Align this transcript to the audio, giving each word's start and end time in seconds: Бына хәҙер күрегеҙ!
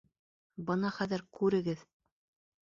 Бына 0.69 0.91
хәҙер 0.95 1.25
күрегеҙ! 1.41 1.85